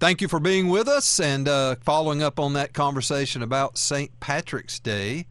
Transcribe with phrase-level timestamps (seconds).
[0.00, 4.18] thank you for being with us and uh, following up on that conversation about St.
[4.18, 5.26] Patrick's Day.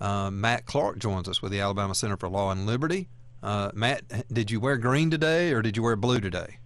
[0.00, 3.08] Uh, Matt Clark joins us with the Alabama Center for Law and Liberty.
[3.42, 6.58] Uh, Matt, did you wear green today or did you wear blue today?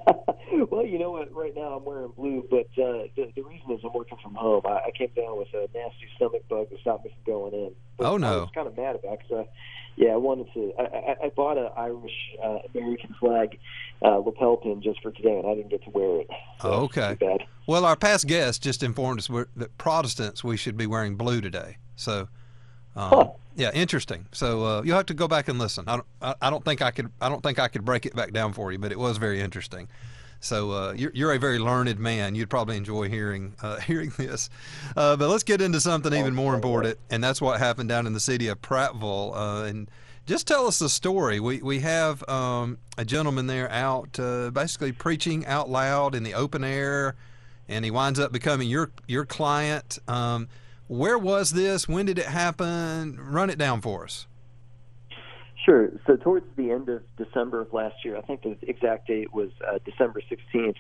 [0.70, 1.34] well, you know what?
[1.34, 4.62] Right now I'm wearing blue, but uh, the, the reason is I'm working from home.
[4.66, 7.72] I, I came down with a nasty stomach bug that stopped me from going in.
[7.98, 8.28] But oh no!
[8.28, 9.48] I was kind of mad about because
[10.00, 10.74] yeah, I wanted to.
[10.80, 13.60] I, I, I bought an Irish uh, American flag
[14.02, 16.30] uh, lapel pin just for today, and I didn't get to wear it.
[16.62, 17.18] So oh, okay.
[17.68, 19.28] Well, our past guest just informed us
[19.58, 21.78] that Protestants we should be wearing blue today.
[21.96, 22.30] So.
[22.96, 23.30] Um, huh.
[23.56, 24.26] Yeah, interesting.
[24.32, 25.84] So uh, you'll have to go back and listen.
[25.88, 27.12] I don't, I, I don't think I could.
[27.20, 29.42] I don't think I could break it back down for you, but it was very
[29.42, 29.90] interesting.
[30.40, 32.34] So uh, you're, you're, a very learned man.
[32.34, 34.50] You'd probably enjoy hearing uh, hearing this.
[34.96, 38.14] Uh, but let's get into something even more important, and that's what happened down in
[38.14, 39.36] the city of Prattville.
[39.36, 39.92] Uh, and
[40.26, 41.40] just tell us the story.
[41.40, 46.36] We we have um, a gentleman there out uh, basically preaching out loud in the
[46.36, 47.16] open air,
[47.68, 50.00] and he winds up becoming your your client.
[50.08, 50.48] Um,
[50.88, 51.88] where was this?
[51.88, 53.20] When did it happen?
[53.20, 54.26] Run it down for us.
[55.70, 55.90] Sure.
[56.08, 59.50] So towards the end of December of last year, I think the exact date was
[59.68, 60.76] uh, December 16th.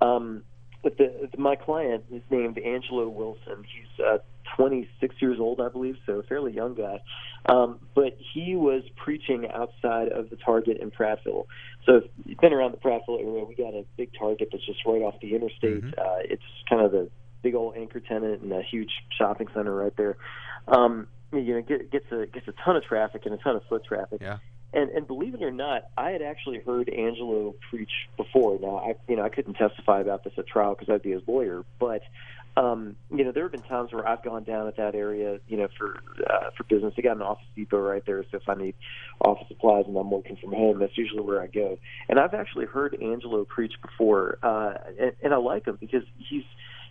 [0.00, 0.42] Um,
[0.82, 3.62] but the, my client is named Angelo Wilson.
[3.62, 4.18] He's uh,
[4.56, 7.00] 26 years old, I believe, so a fairly young guy.
[7.46, 11.46] Um, but he was preaching outside of the Target in Prattville.
[11.86, 14.80] So if you've been around the Prattville area, we got a big Target that's just
[14.84, 15.84] right off the interstate.
[15.84, 15.90] Mm-hmm.
[15.96, 17.08] Uh, it's kind of the
[17.42, 20.16] big old anchor tenant and a huge shopping center right there.
[20.66, 21.06] Um,
[21.40, 23.84] you know get, gets a gets a ton of traffic and a ton of foot
[23.84, 24.20] traffic.
[24.20, 24.38] Yeah.
[24.72, 28.58] And and believe it or not, I had actually heard Angelo preach before.
[28.60, 31.22] Now I you know I couldn't testify about this at trial because I'd be his
[31.26, 32.02] lawyer, but
[32.56, 35.56] um, you know there have been times where I've gone down at that area, you
[35.56, 35.96] know, for
[36.28, 36.94] uh, for business.
[36.96, 38.74] They got an office depot right there, so if I need
[39.20, 41.78] office supplies and I'm working from home, that's usually where I go.
[42.08, 46.44] And I've actually heard Angelo preach before, uh, and, and I like him because he's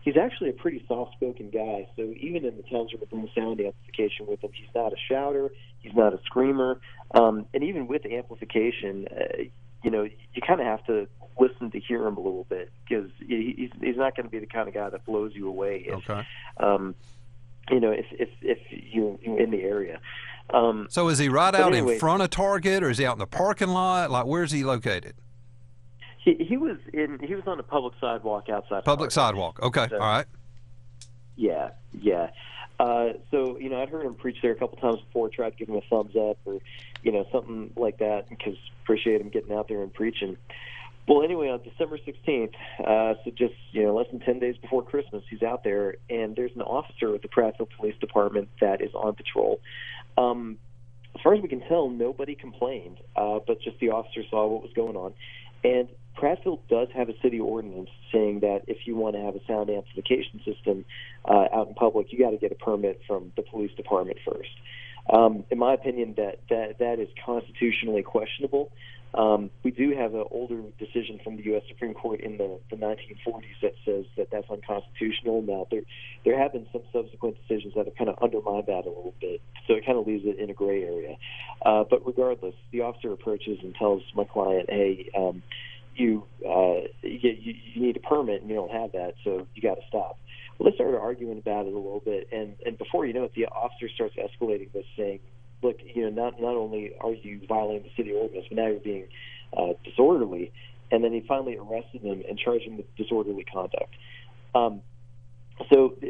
[0.03, 1.87] he's actually a pretty soft-spoken guy.
[1.95, 5.51] So even in the times we bring sound amplification with him, he's not a shouter,
[5.79, 6.79] he's not a screamer,
[7.13, 9.43] um, and even with amplification, uh,
[9.83, 11.07] you know, you kind of have to
[11.39, 14.45] listen to hear him a little bit because he's he's not going to be the
[14.45, 15.85] kind of guy that blows you away.
[15.87, 16.27] If, okay.
[16.57, 16.95] Um,
[17.69, 19.99] you know, if if if you you're in the area.
[20.49, 23.13] Um, so is he right out anyway, in front of Target, or is he out
[23.13, 24.11] in the parking lot?
[24.11, 25.15] Like, where's he located?
[26.23, 28.85] He he was in he was on the public sidewalk outside.
[28.85, 29.59] Public sidewalk.
[29.61, 29.87] Okay.
[29.89, 30.25] So, All right.
[31.35, 32.29] Yeah, yeah.
[32.79, 35.29] Uh, so you know, I'd heard him preach there a couple times before.
[35.29, 36.59] Tried to give him a thumbs up or
[37.03, 40.37] you know something like that because appreciate him getting out there and preaching.
[41.05, 44.83] Well, anyway, on December 16th, uh, so just you know less than 10 days before
[44.83, 48.93] Christmas, he's out there, and there's an officer with the Prattville Police Department that is
[48.93, 49.59] on patrol.
[50.17, 50.57] Um,
[51.15, 54.63] as far as we can tell, nobody complained, uh, but just the officer saw what
[54.63, 55.13] was going on.
[55.63, 55.87] And
[56.17, 59.69] Prattville does have a city ordinance saying that if you want to have a sound
[59.69, 60.85] amplification system
[61.25, 64.49] uh, out in public, you got to get a permit from the police department first.
[65.11, 68.71] Um, in my opinion, that that that is constitutionally questionable.
[69.13, 71.61] Um, we do have an older decision from the U.S.
[71.67, 75.43] Supreme Court in the, the 1940s that says that that's unconstitutional.
[75.43, 75.81] Now there
[76.25, 79.41] there have been some subsequent decisions that have kind of undermined that a little bit,
[79.67, 81.15] so it kind of leaves it in a gray area.
[81.65, 85.43] Uh, but regardless, the officer approaches and tells my client, "Hey." Um,
[85.95, 89.75] you, uh, you you need a permit and you don't have that, so you got
[89.75, 90.17] to stop.
[90.57, 93.33] Well, they started arguing about it a little bit, and and before you know it,
[93.35, 95.19] the officer starts escalating this, saying,
[95.61, 98.79] "Look, you know, not not only are you violating the city ordinance, but now you're
[98.79, 99.07] being
[99.55, 100.51] uh, disorderly."
[100.91, 103.95] And then he finally arrested him and charged him with disorderly conduct.
[104.53, 104.81] Um,
[105.71, 106.07] so uh,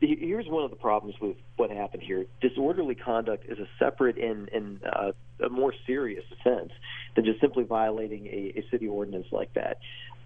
[0.00, 2.26] here's one of the problems with what happened here.
[2.40, 5.12] Disorderly conduct is a separate and, and uh,
[5.44, 6.72] a more serious offense
[7.14, 9.78] than just simply violating a, a city ordinance like that.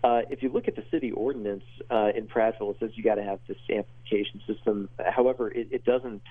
[0.02, 3.16] Uh, if you look at the city ordinance uh, in Prattville, it says you got
[3.16, 4.88] to have this amplification system.
[4.98, 6.22] However, it, it doesn't.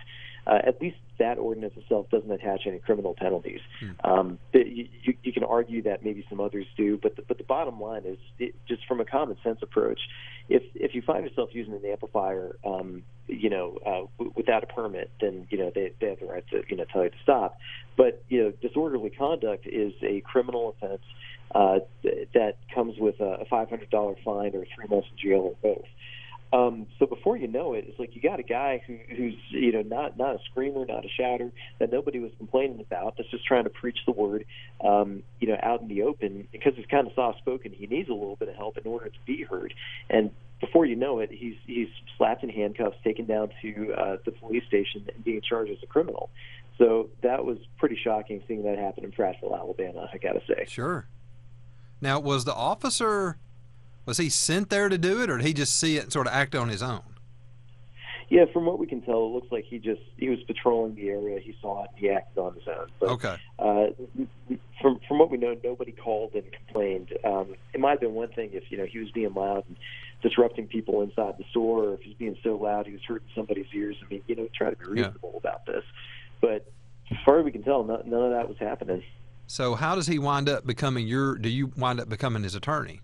[0.48, 3.60] Uh, at least that ordinance itself doesn't attach any criminal penalties.
[3.80, 4.10] Hmm.
[4.10, 7.44] Um, you, you, you can argue that maybe some others do, but the, but the
[7.44, 10.00] bottom line is, it, just from a common sense approach,
[10.48, 14.68] if if you find yourself using an amplifier, um, you know, uh, w- without a
[14.68, 17.18] permit, then you know they, they have the right to you know tell you to
[17.24, 17.58] stop.
[17.98, 21.02] But you know, disorderly conduct is a criminal offense
[21.54, 25.56] uh, th- that comes with a, a $500 fine or three months in jail or
[25.62, 25.86] both.
[26.52, 29.72] Um, so before you know it, it's like you got a guy who, who's you
[29.72, 33.18] know not not a screamer, not a shouter that nobody was complaining about.
[33.18, 34.46] That's just trying to preach the word,
[34.84, 37.72] um, you know, out in the open because he's kind of soft spoken.
[37.72, 39.76] He needs a little bit of help in order to be heard.
[40.10, 44.32] And before you know it, he's he's slapped in handcuffs, taken down to uh, the
[44.32, 46.30] police station, and being charged as a criminal.
[46.78, 50.10] So that was pretty shocking seeing that happen in Prattville, Alabama.
[50.14, 50.66] I got to say.
[50.68, 51.08] Sure.
[52.02, 53.38] Now, was the officer
[54.06, 56.26] Was he sent there to do it, or did he just see it and sort
[56.26, 57.04] of act on his own?
[58.30, 61.10] Yeah, from what we can tell, it looks like he just he was patrolling the
[61.10, 61.40] area.
[61.40, 61.92] He saw it.
[61.96, 62.88] He acted on his own.
[63.00, 63.36] But, okay.
[63.60, 63.88] Uh,
[64.82, 67.10] from from what we know, nobody called and complained.
[67.24, 69.78] Um, it might have been one thing if you know he was being loud and
[70.22, 73.68] disrupting people inside the store, or if he's being so loud he was hurting somebody's
[73.74, 73.96] ears.
[74.04, 75.50] I mean, you know, try to be reasonable yeah.
[75.50, 75.84] about this.
[76.42, 76.72] But
[77.12, 79.04] as far as we can tell, none, none of that was happening.
[79.48, 81.36] So how does he wind up becoming your?
[81.36, 83.02] Do you wind up becoming his attorney?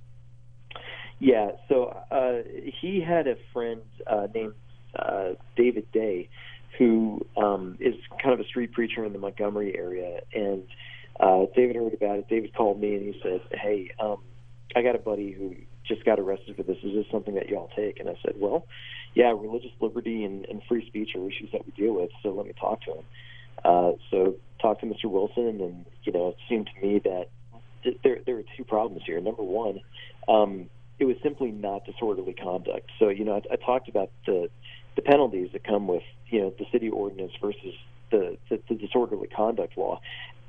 [1.20, 1.52] Yeah.
[1.70, 2.48] So uh,
[2.82, 4.54] he had a friend uh, named
[4.98, 6.30] uh, David Day,
[6.78, 10.64] who um, is kind of a street preacher in the Montgomery area, and
[11.20, 12.28] uh, David heard about it.
[12.30, 14.18] David called me and he said, "Hey, um,
[14.76, 15.56] I got a buddy who
[15.88, 16.78] just got arrested for this.
[16.84, 18.68] Is this something that y'all take?" And I said, "Well,
[19.14, 22.10] yeah, religious liberty and, and free speech are issues that we deal with.
[22.24, 23.06] So let me talk to him."
[23.64, 25.06] Uh, so talked to Mr.
[25.06, 27.30] Wilson, and you know, it seemed to me that
[27.84, 29.20] th- there there are two problems here.
[29.22, 29.80] Number one,
[30.28, 32.90] um, it was simply not disorderly conduct.
[33.00, 34.50] So you know, I, I talked about the
[34.96, 37.74] the penalties that come with you know the city ordinance versus
[38.12, 40.00] the, the, the disorderly conduct law.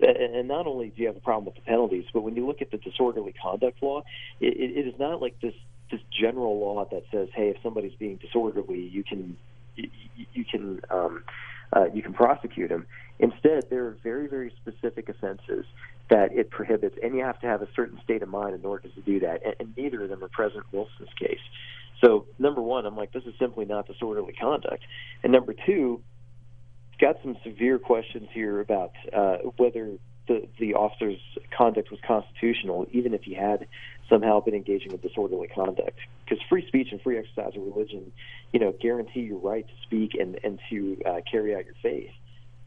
[0.00, 2.60] And not only do you have a problem with the penalties, but when you look
[2.60, 4.02] at the disorderly conduct law,
[4.40, 5.54] it, it is not like this
[5.90, 9.36] this general law that says, hey, if somebody's being disorderly, you can
[9.76, 11.22] you, can um,
[11.72, 12.86] uh, you can prosecute him.
[13.18, 15.64] Instead, there are very very specific offenses
[16.10, 18.88] that it prohibits, and you have to have a certain state of mind in order
[18.88, 19.44] to do that.
[19.44, 21.40] And, and neither of them are present in Wilson's case.
[22.04, 24.84] So number one, I'm like, this is simply not disorderly conduct.
[25.22, 26.02] And number two,
[27.00, 29.92] got some severe questions here about uh, whether
[30.28, 31.20] the the officer's
[31.56, 33.66] conduct was constitutional, even if he had
[34.08, 35.98] somehow been engaging in disorderly conduct.
[36.24, 38.12] Because free speech and free exercise of religion,
[38.52, 42.10] you know, guarantee your right to speak and and to uh, carry out your faith.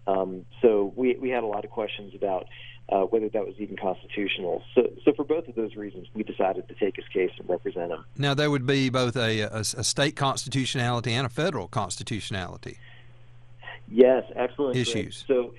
[0.08, 2.48] Um, so we we had a lot of questions about
[2.92, 4.64] uh, whether that was even constitutional.
[4.74, 7.92] So, so for both of those reasons, we decided to take his case and represent
[7.92, 8.04] him.
[8.18, 12.80] Now, there would be both a, a, a state constitutionality and a federal constitutionality.
[13.89, 14.75] Yes, excellent.
[14.75, 15.24] Issues.
[15.27, 15.53] So,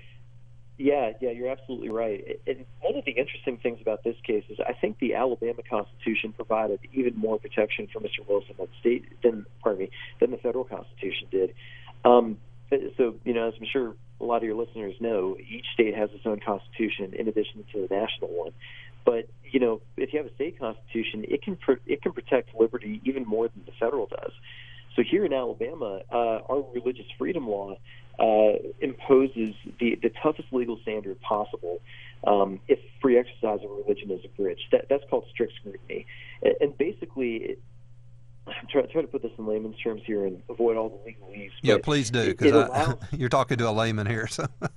[0.79, 2.41] yeah, yeah, you're absolutely right.
[2.47, 6.33] And one of the interesting things about this case is I think the Alabama Constitution
[6.33, 8.27] provided even more protection for Mr.
[8.27, 9.91] Wilson than state than pardon me
[10.21, 11.55] than the federal Constitution did.
[12.05, 12.39] Um,
[12.97, 16.11] so, you know, as I'm sure a lot of your listeners know, each state has
[16.13, 18.53] its own constitution in addition to the national one.
[19.05, 22.55] But you know, if you have a state constitution, it can pro- it can protect
[22.59, 24.33] liberty even more than the federal does.
[25.01, 27.79] So here in Alabama, uh, our religious freedom law
[28.19, 31.81] uh, imposes the, the toughest legal standard possible
[32.27, 34.67] um, if free exercise of religion is abridged.
[34.73, 36.05] That, that's called strict scrutiny.
[36.43, 37.63] And, and basically, it,
[38.47, 41.51] I'm trying, trying to put this in layman's terms here and avoid all the legalese.
[41.63, 44.27] Yeah, please do, because you're talking to a layman here.
[44.27, 44.49] So.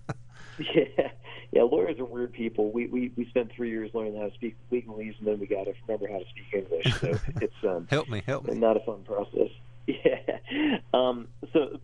[0.57, 1.09] yeah,
[1.51, 1.63] yeah.
[1.63, 2.71] Lawyers are weird people.
[2.71, 5.65] We we we spent three years learning how to speak legalese, and then we got
[5.65, 7.01] to remember how to speak English.
[7.01, 8.53] So it's um, help me, help me.
[8.53, 9.49] Not a fun process.
[10.06, 10.77] Yeah.
[10.94, 11.80] Um, so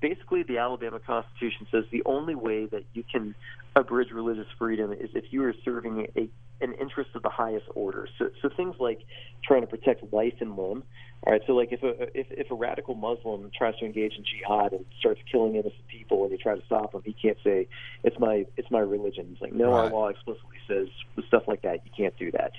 [0.00, 3.34] basically, the Alabama Constitution says the only way that you can
[3.76, 6.30] abridge religious freedom is if you are serving a
[6.60, 8.08] an interest of the highest order.
[8.18, 9.00] So, so things like
[9.44, 10.82] trying to protect life and limb.
[11.24, 14.24] All right, so like if a if, if a radical Muslim tries to engage in
[14.24, 17.66] jihad and starts killing innocent people, and you try to stop him, he can't say
[18.04, 19.28] it's my it's my religion.
[19.32, 19.84] It's like no, right.
[19.84, 20.86] our law explicitly says
[21.26, 21.80] stuff like that.
[21.84, 22.52] You can't do that.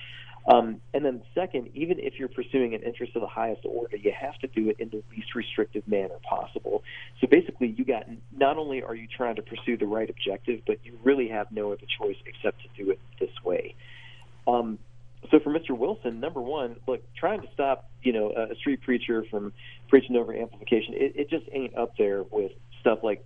[0.47, 4.11] Um, and then second, even if you're pursuing an interest of the highest order, you
[4.19, 6.83] have to do it in the least restrictive manner possible.
[7.21, 10.77] So basically, you got not only are you trying to pursue the right objective, but
[10.83, 13.75] you really have no other choice except to do it this way.
[14.47, 14.79] Um,
[15.29, 15.77] so for Mr.
[15.77, 19.53] Wilson, number one, look, trying to stop you know a street preacher from
[19.87, 23.23] preaching over amplification, it, it just ain't up there with stuff like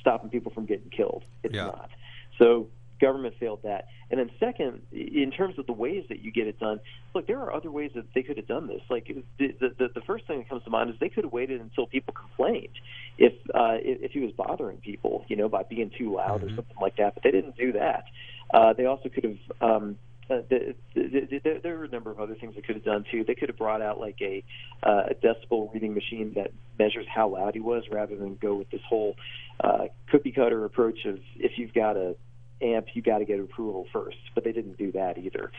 [0.00, 1.24] stopping people from getting killed.
[1.42, 1.66] It's yeah.
[1.66, 1.90] not.
[2.38, 2.68] So
[3.00, 3.86] government failed that.
[4.10, 6.80] And then second, in terms of the ways that you get it done,
[7.14, 8.82] look, there are other ways that they could have done this.
[8.90, 9.06] Like
[9.38, 11.86] the the, the first thing that comes to mind is they could have waited until
[11.86, 12.74] people complained
[13.18, 16.52] if uh, if he was bothering people, you know, by being too loud mm-hmm.
[16.52, 17.14] or something like that.
[17.14, 18.04] But they didn't do that.
[18.52, 19.38] Uh, they also could have.
[19.60, 19.98] Um,
[20.30, 23.04] uh, the, the, the, there are a number of other things they could have done
[23.10, 23.24] too.
[23.24, 24.44] They could have brought out like a,
[24.80, 28.70] uh, a decibel reading machine that measures how loud he was, rather than go with
[28.70, 29.16] this whole
[29.58, 32.14] uh, cookie cutter approach of if you've got a
[32.62, 34.18] amp, you got to get approval first.
[34.34, 35.50] But they didn't do that either.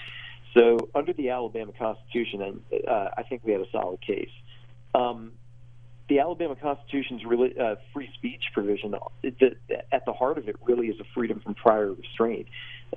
[0.53, 4.31] So under the Alabama Constitution, and uh, I think we had a solid case.
[4.93, 5.31] Um,
[6.09, 8.93] the Alabama Constitution's really, uh, free speech provision,
[9.23, 9.55] the,
[9.93, 12.47] at the heart of it, really is a freedom from prior restraint.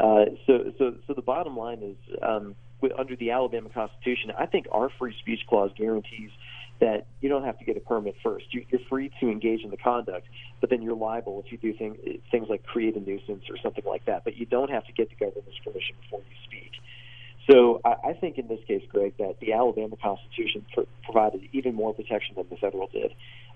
[0.00, 2.56] Uh, so, so, so the bottom line is, um,
[2.98, 6.30] under the Alabama Constitution, I think our free speech clause guarantees
[6.80, 8.46] that you don't have to get a permit first.
[8.52, 10.26] You, are free to engage in the conduct,
[10.60, 11.96] but then you're liable if you do things
[12.30, 14.24] things like create a nuisance or something like that.
[14.24, 16.72] But you don't have to get the government's permission before you speak.
[17.50, 21.74] So I, I think in this case, Greg, that the Alabama Constitution pr- provided even
[21.74, 23.12] more protection than the federal did.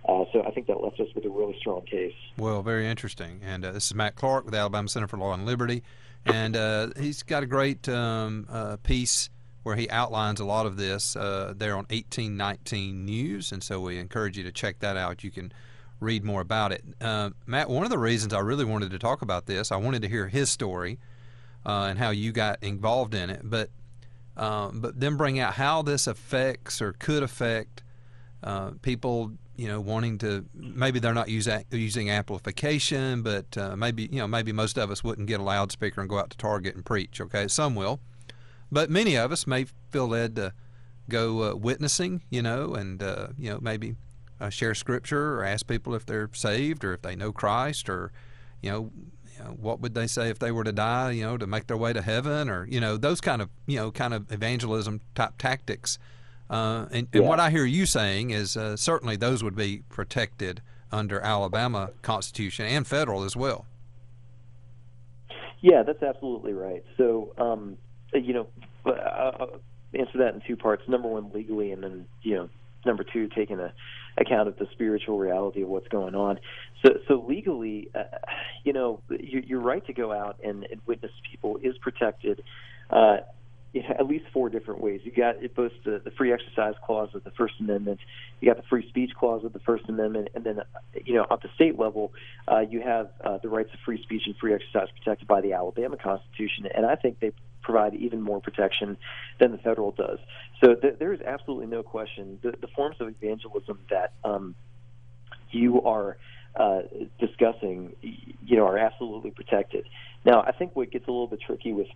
[0.08, 2.14] Uh, so I think that left us with a really strong case.
[2.37, 3.40] Well, very interesting.
[3.42, 5.82] And uh, this is Matt Clark with Alabama Center for Law and Liberty,
[6.25, 9.28] and uh, he's got a great um, uh, piece
[9.68, 13.98] where he outlines a lot of this uh, there on 1819 News, and so we
[13.98, 15.22] encourage you to check that out.
[15.22, 15.52] You can
[16.00, 16.82] read more about it.
[17.02, 20.00] Uh, Matt, one of the reasons I really wanted to talk about this, I wanted
[20.02, 20.98] to hear his story
[21.66, 23.68] and how you got involved in it, but
[24.38, 27.82] um, but then bring out how this affects or could affect
[28.42, 34.18] uh, people, you know, wanting to maybe they're not using amplification, but uh, maybe you
[34.18, 36.87] know maybe most of us wouldn't get a loudspeaker and go out to Target and
[36.87, 37.20] preach.
[37.20, 38.00] Okay, some will,
[38.70, 40.52] but many of us may feel led to
[41.08, 43.96] go uh, witnessing, you know, and uh, you know maybe
[44.40, 48.12] uh, share scripture or ask people if they're saved or if they know Christ or
[48.62, 48.90] you know
[49.38, 51.66] you know, what would they say if they were to die, you know, to make
[51.66, 55.00] their way to heaven or, you know, those kind of, you know, kind of evangelism
[55.14, 55.98] type tactics.
[56.50, 60.62] Uh, and, and what I hear you saying is uh, certainly those would be protected
[60.90, 63.66] under Alabama Constitution and federal as well.
[65.60, 66.84] Yeah, that's absolutely right.
[66.96, 67.76] So, um,
[68.12, 68.46] you know,
[68.84, 69.60] I'll
[69.94, 70.82] answer that in two parts.
[70.88, 72.48] Number one, legally, and then, you know,
[72.84, 73.72] number two, taking a
[74.18, 76.40] account of the spiritual reality of what's going on.
[76.84, 78.02] So, so legally, uh,
[78.64, 82.42] you know, your, your right to go out and, and witness people is protected.
[82.90, 83.18] Uh,
[83.98, 85.00] at least four different ways.
[85.04, 88.00] You got it both the, the free exercise clause of the First Amendment,
[88.40, 90.60] you got the free speech clause of the First Amendment, and then
[91.04, 92.12] you know at the state level,
[92.50, 95.52] uh, you have uh, the rights of free speech and free exercise protected by the
[95.52, 97.32] Alabama Constitution, and I think they
[97.68, 98.96] provide even more protection
[99.38, 100.18] than the federal does.
[100.60, 104.54] So th- there is absolutely no question the, the forms of evangelism that um,
[105.50, 106.16] you are
[106.56, 106.80] uh,
[107.25, 107.76] discussing,
[108.50, 109.84] you know, are absolutely protected.
[110.25, 111.88] Now, I think what gets a little bit tricky with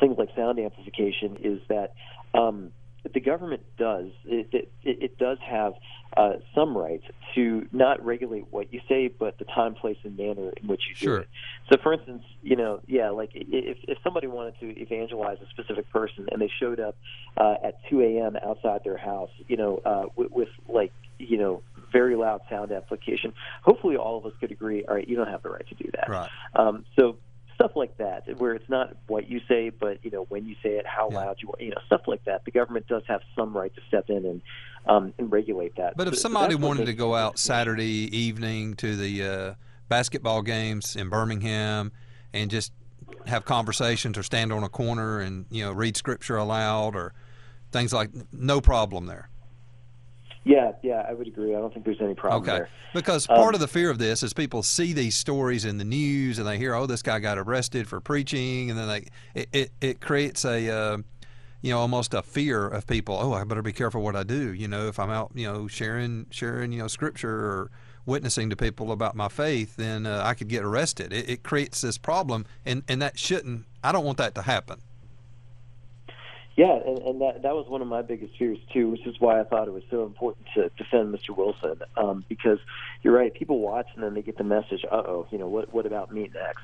[0.00, 1.94] things like sound amplification is that
[2.34, 2.72] um,
[3.12, 5.74] the government does it, it, it does have
[6.16, 10.52] uh, some rights to not regulate what you say, but the time, place, and manner
[10.56, 11.16] in which you sure.
[11.16, 11.28] do it.
[11.70, 15.90] So, for instance, you know, yeah, like if if somebody wanted to evangelize a specific
[15.90, 16.96] person and they showed up
[17.36, 18.36] uh, at 2 a.m.
[18.44, 23.32] outside their house, you know, uh, with, with like you know very loud sound application.
[23.62, 24.84] hopefully all of us could agree.
[24.84, 26.08] All right, you don't have the right to do that.
[26.08, 26.30] Right.
[26.54, 27.18] Um, so
[27.54, 30.70] stuff like that, where it's not what you say, but you know when you say
[30.70, 31.16] it, how Yeah.
[31.18, 32.44] loud you you know, stuff like that.
[32.44, 34.42] The government does have some right to step in and
[34.86, 35.96] um, and regulate that.
[35.96, 37.38] But if So- so somebody what wanted to go out.
[37.38, 39.54] Saturday evening to the uh,
[39.88, 41.92] basketball games in Birmingham
[42.32, 42.72] and just
[43.26, 47.14] have conversations or stand on a corner and you know read scripture aloud or
[47.72, 49.28] things like no problem there.
[50.44, 51.54] Yeah, yeah, I would agree.
[51.54, 52.58] I don't think there's any problem Okay.
[52.58, 52.68] there.
[52.92, 55.84] Because Um, part of the fear of this is people see these stories in the
[55.84, 59.06] news and they hear, oh, this guy got arrested for preaching, and then they
[59.40, 60.98] it it, it creates a uh,
[61.62, 63.18] you know almost a fear of people.
[63.20, 64.52] Oh, I better be careful what I do.
[64.52, 67.70] You know, if I'm out, you know, sharing sharing you know scripture or
[68.06, 71.12] witnessing to people about my faith, then uh, I could get arrested.
[71.12, 73.64] It, it creates this problem, and and that shouldn't.
[73.82, 74.80] I don't want that to happen.
[76.56, 79.40] Yeah, and, and that that was one of my biggest fears too, which is why
[79.40, 81.36] I thought it was so important to defend Mr.
[81.36, 81.80] Wilson.
[81.96, 82.58] Um, because
[83.02, 84.84] you're right, people watch and then they get the message.
[84.90, 85.74] Uh oh, you know what?
[85.74, 86.62] What about me next?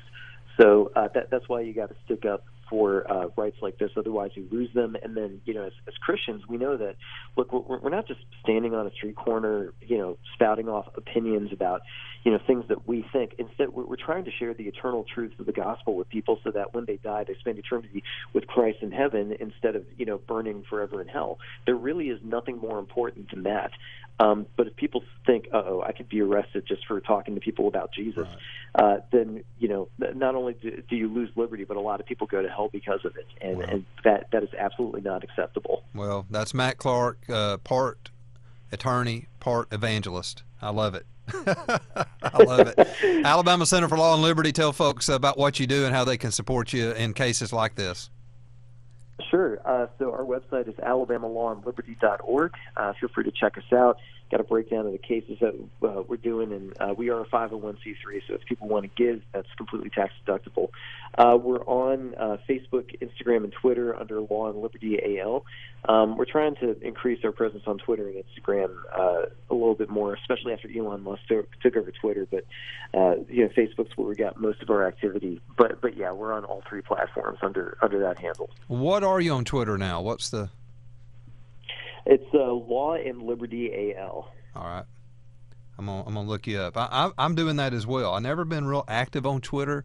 [0.59, 3.91] So uh, that that's why you got to stick up for uh, rights like this.
[3.97, 4.95] Otherwise, you lose them.
[5.03, 6.95] And then you know, as, as Christians, we know that
[7.35, 11.49] look, we're, we're not just standing on a street corner, you know, spouting off opinions
[11.51, 11.81] about
[12.23, 13.33] you know things that we think.
[13.37, 16.51] Instead, we're, we're trying to share the eternal truths of the gospel with people, so
[16.51, 20.17] that when they die, they spend eternity with Christ in heaven instead of you know
[20.17, 21.39] burning forever in hell.
[21.65, 23.71] There really is nothing more important than that.
[24.19, 27.41] Um, but if people think, "Uh oh, I could be arrested just for talking to
[27.41, 28.27] people about Jesus,"
[28.75, 32.05] uh, then you know, not only do, do you lose liberty, but a lot of
[32.05, 33.65] people go to hell because of it, and, Wow.
[33.67, 35.83] and that that is absolutely not acceptable.
[35.95, 38.11] Well, that's Matt Clark, uh, part
[38.71, 40.43] attorney, part evangelist.
[40.61, 41.05] I love it.
[41.33, 42.87] I love it.
[43.25, 46.17] Alabama Center for Law and Liberty, tell folks about what you do and how they
[46.17, 48.09] can support you in cases like this.
[49.31, 49.59] Sure.
[49.65, 52.53] Uh, so our website is alabamalawandliberty.org.
[52.75, 53.97] Uh, feel free to check us out.
[54.31, 57.25] Got a breakdown of the cases that uh, we're doing, and uh, we are a
[57.25, 58.21] 501c3.
[58.27, 60.69] So if people want to give, that's completely tax deductible.
[61.17, 65.43] Uh, we're on uh, Facebook, Instagram, and Twitter under Law and Liberty AL.
[65.89, 69.89] Um, we're trying to increase our presence on Twitter and Instagram uh, a little bit
[69.89, 72.25] more, especially after Elon Musk took, took over Twitter.
[72.29, 72.45] But
[72.93, 75.41] uh, you know, Facebook's where we got most of our activity.
[75.57, 78.49] But but yeah, we're on all three platforms under under that handle.
[78.67, 80.01] What are you on Twitter now?
[80.01, 80.49] What's the.
[82.05, 84.31] It's uh, Law and Liberty AL.
[84.55, 84.85] All right.
[85.77, 86.77] I'm gonna, I'm gonna look you up.
[86.77, 88.13] I, I'm doing that as well.
[88.13, 89.83] I've never been real active on Twitter,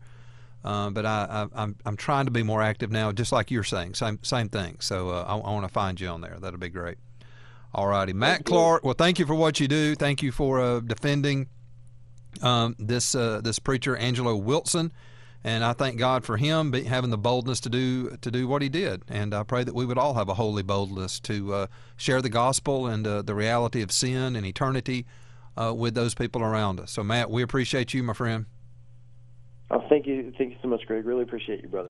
[0.65, 3.51] Uh, but I, I, am I'm, I'm trying to be more active now, just like
[3.51, 3.95] you're saying.
[3.95, 4.77] Same same thing.
[4.81, 6.37] So uh, I, I want to find you on there.
[6.41, 6.99] That'll be great.
[7.73, 8.85] All righty, Matt Clark.
[8.85, 9.95] Well, thank you for what you do.
[9.95, 11.49] Thank you for uh, defending
[12.43, 14.93] um, this uh, this preacher Angelo Wilson,
[15.47, 18.69] and I thank God for him having the boldness to do to do what he
[18.69, 19.05] did.
[19.09, 22.29] And I pray that we would all have a holy boldness to uh, share the
[22.29, 25.07] gospel and uh, the reality of sin and eternity
[25.57, 26.91] with those people around us.
[26.91, 28.45] So, Matt, we appreciate you, my friend.
[29.71, 31.07] Oh, thank you, thank you so much, Greg.
[31.07, 31.85] Really appreciate you, brother.